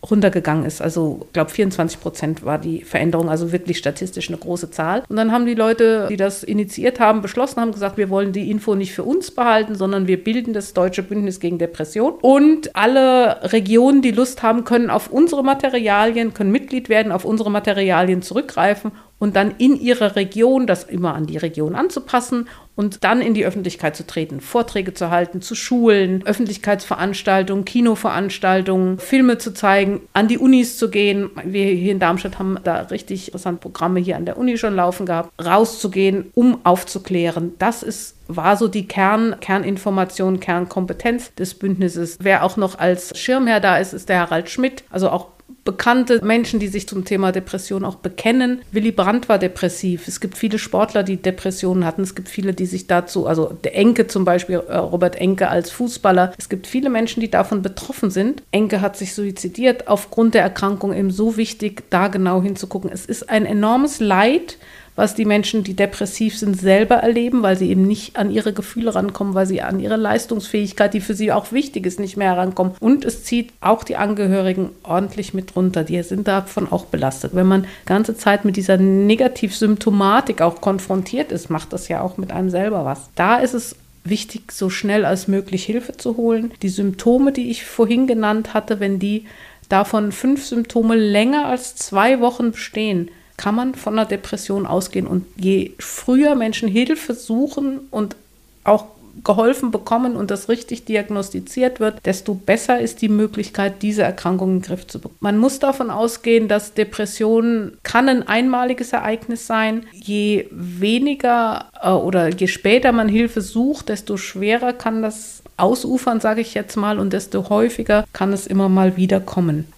runtergegangen 0.10 0.66
ist. 0.66 0.82
Also, 0.82 1.22
ich 1.28 1.34
glaube, 1.34 1.52
24 1.52 2.00
Prozent 2.00 2.46
war 2.46 2.58
die 2.58 2.84
Veränderung, 2.84 3.30
also 3.30 3.52
wirklich 3.52 3.78
statistisch 3.78 4.30
eine 4.30 4.38
große 4.38 4.72
Zahl. 4.72 5.04
Und 5.10 5.18
dann 5.18 5.32
haben 5.32 5.46
die 5.46 5.56
Leute, 5.56 6.08
die 6.10 6.16
das 6.16 6.44
initiiert 6.44 7.02
haben, 7.02 7.22
beschlossen, 7.22 7.60
haben 7.60 7.74
gesagt, 7.74 7.98
wir 7.98 8.10
wollen 8.10 8.32
die 8.32 8.50
Info 8.50 8.76
nicht 8.76 8.94
für 8.94 9.04
uns 9.04 9.32
behalten, 9.32 9.76
sondern 9.76 10.08
wir 10.08 10.24
bilden 10.24 10.54
das 10.54 10.74
Deutsche 10.74 11.04
Bündnis 11.04 11.40
gegen 11.40 11.58
Depression. 11.58 12.14
Und 12.22 12.76
alle 12.76 13.52
Regionen, 13.52 14.02
die 14.02 14.12
Lust 14.12 14.42
haben, 14.42 14.64
können 14.64 14.90
auf 14.90 15.12
unsere 15.12 15.44
Materialien, 15.44 16.34
können 16.34 16.52
Mitglied 16.52 16.88
werden, 16.88 17.12
auf 17.12 17.26
unsere 17.26 17.52
Materialien 17.52 18.22
zurückgreifen 18.22 18.92
und 19.20 19.36
dann 19.36 19.54
in 19.58 19.80
ihrer 19.80 20.16
Region 20.16 20.66
das 20.66 20.86
immer 20.86 21.14
an 21.14 21.28
die 21.28 21.38
Region 21.38 21.76
anzupassen 21.76 22.48
und 22.76 23.04
dann 23.04 23.22
in 23.22 23.34
die 23.34 23.46
Öffentlichkeit 23.46 23.96
zu 23.96 24.08
treten, 24.08 24.40
Vorträge 24.40 24.94
zu 24.94 25.10
halten, 25.10 25.42
zu 25.42 25.54
Schulen, 25.54 26.26
Öffentlichkeitsveranstaltungen, 26.26 27.66
Kinoveranstaltungen, 27.66 29.00
Filme 29.00 29.38
zu 29.38 29.54
zeigen, 29.54 30.02
an 30.14 30.30
die 30.30 30.38
Unis 30.38 30.78
zu 30.78 30.90
gehen. 30.90 31.30
Wir 31.44 31.66
hier 31.66 31.92
in 31.92 32.00
Darmstadt 32.00 32.40
haben 32.40 32.58
da 32.64 32.84
richtig 32.84 33.28
interessante 33.28 33.60
Programme 33.60 34.00
hier 34.00 34.16
an 34.16 34.26
der 34.26 34.38
Uni 34.38 34.58
schon 34.58 34.76
laufen 34.76 35.06
gehabt, 35.06 35.30
rauszugehen, 35.44 36.32
um 36.34 36.66
aufzuklären. 36.66 37.54
Das 37.60 37.84
ist 37.84 38.16
war 38.32 38.58
so 38.58 38.68
die 38.68 38.88
Kern, 38.88 39.38
Kerninformation, 39.42 40.40
Kernkompetenz 40.40 41.34
des 41.34 41.56
Bündnisses. 41.56 42.20
Wer 42.22 42.44
auch 42.44 42.58
noch 42.58 42.78
als 42.78 43.18
Schirmherr 43.18 43.60
da 43.60 43.78
ist, 43.80 43.92
ist 43.92 44.08
der 44.08 44.20
Harald 44.20 44.52
Schmidt, 44.52 44.84
also 44.92 45.10
auch 45.10 45.30
bekannte 45.70 46.26
Menschen, 46.26 46.60
die 46.60 46.68
sich 46.68 46.88
zum 46.88 47.06
Thema 47.06 47.32
Depression 47.32 47.86
auch 47.86 47.94
bekennen. 47.94 48.64
Willy 48.72 48.92
Brandt 48.92 49.30
war 49.30 49.38
depressiv. 49.38 50.08
Es 50.08 50.20
gibt 50.20 50.36
viele 50.36 50.58
Sportler, 50.58 51.04
die 51.04 51.18
Depressionen 51.18 51.86
hatten. 51.86 52.02
Es 52.02 52.16
gibt 52.16 52.28
viele, 52.28 52.56
die 52.56 52.66
sich 52.66 52.88
dazu, 52.88 53.28
also 53.28 53.56
der 53.64 53.76
Enke 53.76 54.08
zum 54.08 54.26
Beispiel, 54.26 54.64
äh, 54.68 54.78
Robert 54.78 55.16
Enke 55.18 55.48
als 55.48 55.70
Fußballer. 55.70 56.34
Es 56.40 56.50
gibt 56.50 56.66
viele 56.66 56.90
Menschen, 56.90 57.22
die 57.22 57.30
davon 57.30 57.62
betroffen 57.62 58.10
sind. 58.10 58.42
Enke 58.52 58.82
hat 58.82 58.98
sich 58.98 59.14
suizidiert 59.14 59.88
aufgrund 59.88 60.34
der 60.34 60.42
Erkrankung 60.42 60.92
eben 60.92 61.12
so 61.12 61.38
wichtig, 61.38 61.84
da 61.92 62.08
genau 62.08 62.42
hinzugucken. 62.42 62.90
Es 62.92 63.06
ist 63.06 63.30
ein 63.30 63.46
enormes 63.46 64.00
Leid, 64.00 64.58
was 65.00 65.16
die 65.16 65.24
Menschen, 65.24 65.64
die 65.64 65.76
depressiv 65.76 66.38
sind, 66.38 66.60
selber 66.60 66.96
erleben, 66.96 67.42
weil 67.42 67.58
sie 67.58 67.70
eben 67.70 67.84
nicht 67.84 68.18
an 68.18 68.30
ihre 68.30 68.52
Gefühle 68.52 68.94
rankommen, 68.94 69.34
weil 69.34 69.46
sie 69.46 69.62
an 69.62 69.80
ihre 69.80 69.96
Leistungsfähigkeit, 69.96 70.94
die 70.94 71.00
für 71.00 71.14
sie 71.14 71.32
auch 71.32 71.54
wichtig 71.54 71.86
ist, 71.86 72.02
nicht 72.02 72.18
mehr 72.18 72.32
herankommen. 72.32 72.74
Und 72.82 73.06
es 73.06 73.24
zieht 73.24 73.54
auch 73.62 73.86
die 73.86 73.96
Angehörigen 73.96 74.72
ordentlich 74.84 75.34
mit 75.34 75.56
runter. 75.56 75.86
Die 75.86 76.04
sind 76.04 76.28
davon 76.28 76.70
auch 76.70 76.84
belastet. 76.84 77.34
Wenn 77.34 77.48
man 77.48 77.66
ganze 77.86 78.18
Zeit 78.18 78.44
mit 78.44 78.58
dieser 78.58 78.76
Negativsymptomatik 78.76 80.42
auch 80.42 80.60
konfrontiert 80.60 81.32
ist, 81.32 81.50
macht 81.50 81.72
das 81.72 81.88
ja 81.88 82.02
auch 82.02 82.18
mit 82.18 82.32
einem 82.32 82.50
selber 82.50 82.84
was. 82.84 83.10
Da 83.16 83.38
ist 83.38 83.54
es 83.54 83.78
wichtig, 84.04 84.52
so 84.52 84.70
schnell 84.70 85.06
als 85.06 85.30
möglich 85.30 85.64
Hilfe 85.64 85.96
zu 85.96 86.18
holen. 86.18 86.52
Die 86.62 86.68
Symptome, 86.68 87.32
die 87.32 87.50
ich 87.52 87.64
vorhin 87.64 88.06
genannt 88.06 88.54
hatte, 88.54 88.82
wenn 88.82 89.00
die 89.00 89.26
davon 89.70 90.12
fünf 90.12 90.46
Symptome 90.46 90.96
länger 90.96 91.46
als 91.46 91.78
zwei 91.78 92.20
Wochen 92.20 92.52
bestehen, 92.52 93.10
kann 93.40 93.56
man 93.56 93.74
von 93.74 93.94
einer 93.98 94.06
Depression 94.06 94.66
ausgehen. 94.66 95.08
Und 95.08 95.26
je 95.38 95.72
früher 95.80 96.36
Menschen 96.36 96.68
Hilfe 96.68 97.14
suchen 97.14 97.80
und 97.90 98.18
auch 98.66 98.88
geholfen 99.24 99.72
bekommen 99.72 100.18
und 100.18 100.30
das 100.30 100.50
richtig 100.50 100.84
diagnostiziert 100.84 101.80
wird, 101.80 102.06
desto 102.06 102.34
besser 102.34 102.82
ist 102.82 103.02
die 103.02 103.08
Möglichkeit, 103.08 103.82
diese 103.82 104.04
Erkrankung 104.04 104.50
in 104.50 104.56
den 104.58 104.66
Griff 104.66 104.88
zu 104.88 105.00
bekommen. 105.00 105.18
Man 105.22 105.38
muss 105.38 105.60
davon 105.60 105.90
ausgehen, 105.90 106.50
dass 106.50 106.74
Depression 106.74 107.78
kann 107.84 108.10
ein 108.10 108.28
einmaliges 108.28 108.92
Ereignis 108.92 109.48
sein. 109.48 109.86
Je 109.94 110.48
weniger 110.52 111.70
äh, 111.82 111.92
oder 111.92 112.28
je 112.28 112.48
später 112.48 112.92
man 112.92 113.08
Hilfe 113.08 113.40
sucht, 113.40 113.88
desto 113.88 114.18
schwerer 114.18 114.74
kann 114.74 115.02
das 115.02 115.44
ausufern, 115.56 116.20
sage 116.20 116.42
ich 116.42 116.56
jetzt 116.56 116.76
mal, 116.76 117.00
und 117.00 117.14
desto 117.14 117.48
häufiger 117.48 118.04
kann 118.12 118.34
es 118.34 118.48
immer 118.48 118.68
mal 118.68 118.98
wieder 118.98 119.22
kommen. 119.22 119.72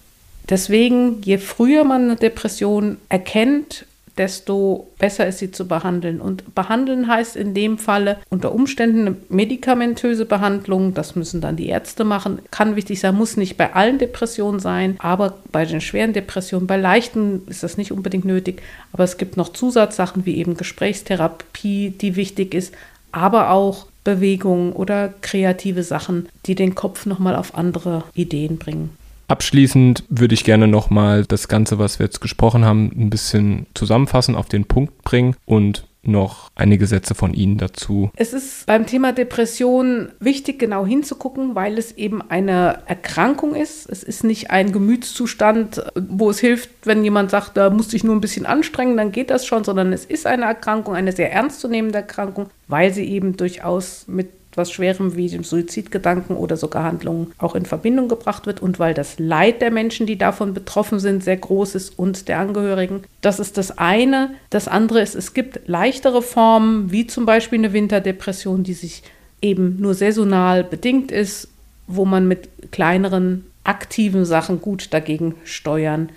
Deswegen, 0.52 1.22
je 1.24 1.38
früher 1.38 1.86
man 1.86 2.04
eine 2.04 2.16
Depression 2.18 2.98
erkennt, 3.08 3.86
desto 4.18 4.88
besser 5.00 5.26
ist 5.26 5.40
sie 5.40 5.52
zu 5.52 5.66
behandeln. 5.66 6.20
Und 6.20 6.54
behandeln 6.54 7.08
heißt 7.08 7.38
in 7.38 7.54
dem 7.54 7.78
Falle 7.78 8.18
unter 8.30 8.54
Umständen 8.54 9.08
eine 9.08 9.16
medikamentöse 9.30 10.26
Behandlung. 10.26 10.94
Das 10.94 11.16
müssen 11.16 11.40
dann 11.40 11.56
die 11.56 11.70
Ärzte 11.70 12.04
machen. 12.04 12.40
Kann 12.52 12.76
wichtig 12.76 13.00
sein, 13.00 13.16
muss 13.16 13.38
nicht 13.38 13.56
bei 13.56 13.74
allen 13.74 13.98
Depressionen 13.98 14.60
sein, 14.60 14.96
aber 15.00 15.38
bei 15.54 15.64
den 15.64 15.80
schweren 15.80 16.12
Depressionen, 16.12 16.68
bei 16.68 16.76
leichten 16.76 17.44
ist 17.48 17.64
das 17.64 17.78
nicht 17.78 17.94
unbedingt 17.94 18.26
nötig. 18.26 18.62
Aber 18.92 19.06
es 19.06 19.18
gibt 19.18 19.38
noch 19.38 19.54
Zusatzsachen 19.54 20.26
wie 20.26 20.36
eben 20.36 20.58
Gesprächstherapie, 20.58 21.92
die 21.92 22.18
wichtig 22.18 22.54
ist, 22.54 22.74
aber 23.14 23.52
auch 23.52 23.88
Bewegung 24.04 24.74
oder 24.74 25.14
kreative 25.22 25.84
Sachen, 25.84 26.28
die 26.46 26.56
den 26.56 26.76
Kopf 26.76 27.06
nochmal 27.06 27.38
auf 27.38 27.56
andere 27.56 28.04
Ideen 28.14 28.58
bringen. 28.58 28.90
Abschließend 29.32 30.04
würde 30.10 30.34
ich 30.34 30.44
gerne 30.44 30.68
nochmal 30.68 31.24
das 31.26 31.48
Ganze, 31.48 31.80
was 31.80 32.00
wir 32.00 32.06
jetzt 32.06 32.20
gesprochen 32.20 32.66
haben, 32.66 32.92
ein 32.94 33.10
bisschen 33.10 33.66
zusammenfassen, 33.74 34.36
auf 34.36 34.50
den 34.50 34.66
Punkt 34.66 35.04
bringen 35.04 35.38
und 35.46 35.88
noch 36.04 36.52
einige 36.56 36.86
Sätze 36.86 37.16
von 37.16 37.34
Ihnen 37.34 37.58
dazu. 37.58 38.12
Es 38.18 38.34
ist 38.34 38.66
beim 38.66 38.86
Thema 38.86 39.14
Depression 39.14 40.10
wichtig, 40.20 40.60
genau 40.60 40.86
hinzugucken, 40.86 41.56
weil 41.56 41.78
es 41.78 41.94
eben 41.94 42.22
eine 42.22 42.80
Erkrankung 42.88 43.56
ist. 43.56 43.90
Es 43.90 44.04
ist 44.04 44.26
nicht 44.26 44.52
ein 44.52 44.74
Gemütszustand, 44.74 45.82
wo 45.96 46.30
es 46.30 46.40
hilft, 46.40 46.70
wenn 46.84 47.02
jemand 47.02 47.32
sagt, 47.32 47.56
da 47.56 47.70
musst 47.70 47.94
du 47.94 47.96
dich 47.96 48.04
nur 48.04 48.16
ein 48.16 48.22
bisschen 48.22 48.46
anstrengen, 48.46 48.98
dann 48.98 49.14
geht 49.14 49.30
das 49.30 49.46
schon, 49.46 49.64
sondern 49.64 49.94
es 49.94 50.04
ist 50.04 50.28
eine 50.28 50.44
Erkrankung, 50.44 50.94
eine 50.94 51.14
sehr 51.14 51.32
ernstzunehmende 51.32 52.00
Erkrankung, 52.00 52.50
weil 52.68 52.94
sie 52.94 53.06
eben 53.06 53.38
durchaus 53.38 54.10
mit 54.10 54.41
etwas 54.52 54.72
Schwerem 54.72 55.16
wie 55.16 55.30
dem 55.30 55.46
Suizidgedanken 55.46 56.36
oder 56.36 56.58
sogar 56.58 56.84
Handlungen 56.84 57.32
auch 57.38 57.56
in 57.56 57.66
Verbindung 57.66 58.10
gebracht 58.10 58.46
wird 58.46 58.62
und 58.62 58.80
weil 58.80 58.94
das 58.94 59.18
Leid 59.18 59.62
der 59.62 59.72
Menschen, 59.72 60.06
die 60.06 60.18
davon 60.18 60.54
betroffen 60.54 61.00
sind, 61.00 61.24
sehr 61.24 61.38
groß 61.38 61.76
ist 61.76 61.98
und 61.98 62.28
der 62.28 62.40
Angehörigen. 62.40 63.04
Das 63.22 63.40
ist 63.40 63.58
das 63.58 63.78
eine. 63.78 64.32
Das 64.50 64.68
andere 64.68 65.02
ist, 65.02 65.16
es 65.16 65.34
gibt 65.34 65.62
leichtere 65.68 66.22
Formen, 66.22 66.92
wie 66.92 67.08
zum 67.08 67.26
Beispiel 67.26 67.60
eine 67.60 67.72
Winterdepression, 67.72 68.64
die 68.64 68.74
sich 68.74 69.04
eben 69.42 69.78
nur 69.80 69.94
saisonal 69.94 70.66
bedingt 70.66 71.12
ist, 71.12 71.48
wo 71.88 72.04
man 72.04 72.28
mit 72.28 72.50
kleineren 72.72 73.46
aktiven 73.64 74.26
Sachen 74.26 74.60
gut 74.60 74.94
dagegen 74.94 75.36
steuern 75.46 76.10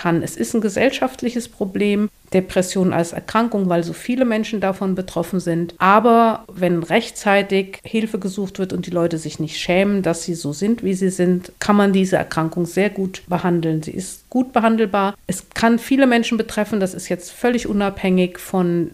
kann. 0.00 0.22
Es 0.22 0.36
ist 0.36 0.54
ein 0.54 0.62
gesellschaftliches 0.62 1.48
Problem, 1.48 2.08
Depression 2.32 2.92
als 2.92 3.12
Erkrankung, 3.12 3.68
weil 3.68 3.84
so 3.84 3.92
viele 3.92 4.24
Menschen 4.24 4.60
davon 4.60 4.94
betroffen 4.94 5.40
sind. 5.40 5.74
Aber 5.78 6.44
wenn 6.52 6.82
rechtzeitig 6.82 7.78
Hilfe 7.82 8.18
gesucht 8.18 8.58
wird 8.58 8.72
und 8.72 8.86
die 8.86 8.92
Leute 8.92 9.18
sich 9.18 9.40
nicht 9.40 9.58
schämen, 9.58 10.02
dass 10.02 10.22
sie 10.22 10.34
so 10.34 10.52
sind, 10.52 10.82
wie 10.82 10.94
sie 10.94 11.10
sind, 11.10 11.52
kann 11.58 11.76
man 11.76 11.92
diese 11.92 12.16
Erkrankung 12.16 12.64
sehr 12.64 12.88
gut 12.88 13.22
behandeln. 13.28 13.82
Sie 13.82 13.90
ist 13.90 14.28
gut 14.30 14.52
behandelbar. 14.52 15.14
Es 15.26 15.50
kann 15.50 15.78
viele 15.78 16.06
Menschen 16.06 16.38
betreffen. 16.38 16.80
Das 16.80 16.94
ist 16.94 17.08
jetzt 17.08 17.30
völlig 17.30 17.66
unabhängig 17.66 18.38
von 18.38 18.92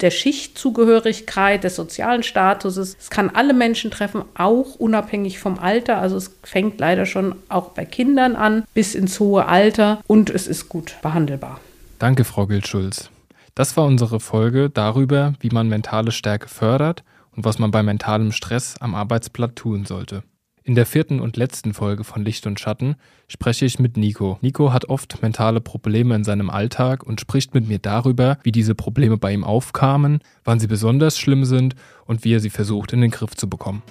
der 0.00 0.10
Schichtzugehörigkeit, 0.10 1.64
des 1.64 1.76
sozialen 1.76 2.22
Statuses. 2.22 2.96
Es 2.98 3.10
kann 3.10 3.30
alle 3.30 3.54
Menschen 3.54 3.90
treffen, 3.90 4.24
auch 4.34 4.74
unabhängig 4.76 5.38
vom 5.38 5.58
Alter. 5.58 5.98
Also 5.98 6.16
es 6.16 6.36
fängt 6.42 6.78
leider 6.80 7.06
schon 7.06 7.36
auch 7.48 7.70
bei 7.70 7.84
Kindern 7.84 8.36
an 8.36 8.64
bis 8.74 8.94
ins 8.94 9.18
hohe 9.20 9.46
Alter 9.46 10.00
und 10.06 10.30
es 10.30 10.46
ist 10.46 10.68
gut 10.68 10.96
behandelbar. 11.02 11.60
Danke, 11.98 12.24
Frau 12.24 12.46
Gildschulz. 12.46 13.10
Das 13.54 13.76
war 13.76 13.86
unsere 13.86 14.20
Folge 14.20 14.68
darüber, 14.68 15.32
wie 15.40 15.48
man 15.50 15.68
mentale 15.68 16.12
Stärke 16.12 16.48
fördert 16.48 17.04
und 17.34 17.44
was 17.44 17.58
man 17.58 17.70
bei 17.70 17.82
mentalem 17.82 18.32
Stress 18.32 18.74
am 18.80 18.94
Arbeitsplatz 18.94 19.54
tun 19.54 19.86
sollte. 19.86 20.22
In 20.66 20.74
der 20.74 20.84
vierten 20.84 21.20
und 21.20 21.36
letzten 21.36 21.74
Folge 21.74 22.02
von 22.02 22.24
Licht 22.24 22.44
und 22.44 22.58
Schatten 22.58 22.96
spreche 23.28 23.64
ich 23.64 23.78
mit 23.78 23.96
Nico. 23.96 24.36
Nico 24.40 24.72
hat 24.72 24.86
oft 24.88 25.22
mentale 25.22 25.60
Probleme 25.60 26.16
in 26.16 26.24
seinem 26.24 26.50
Alltag 26.50 27.04
und 27.04 27.20
spricht 27.20 27.54
mit 27.54 27.68
mir 27.68 27.78
darüber, 27.78 28.38
wie 28.42 28.50
diese 28.50 28.74
Probleme 28.74 29.16
bei 29.16 29.32
ihm 29.32 29.44
aufkamen, 29.44 30.18
wann 30.42 30.58
sie 30.58 30.66
besonders 30.66 31.20
schlimm 31.20 31.44
sind 31.44 31.76
und 32.04 32.24
wie 32.24 32.34
er 32.34 32.40
sie 32.40 32.50
versucht 32.50 32.92
in 32.92 33.00
den 33.00 33.12
Griff 33.12 33.36
zu 33.36 33.48
bekommen. 33.48 33.84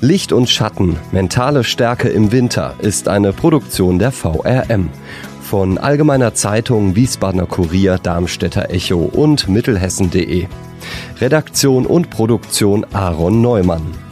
Licht 0.00 0.32
und 0.32 0.50
Schatten, 0.50 0.96
mentale 1.12 1.62
Stärke 1.62 2.08
im 2.08 2.32
Winter 2.32 2.74
ist 2.80 3.06
eine 3.06 3.32
Produktion 3.32 4.00
der 4.00 4.10
VRM 4.10 4.88
von 5.40 5.78
Allgemeiner 5.78 6.34
Zeitung, 6.34 6.96
Wiesbadener 6.96 7.46
Kurier, 7.46 7.98
Darmstädter 7.98 8.70
Echo 8.70 9.04
und 9.04 9.46
Mittelhessen.de. 9.48 10.48
Redaktion 11.20 11.86
und 11.86 12.10
Produktion 12.10 12.84
Aaron 12.92 13.40
Neumann. 13.40 14.11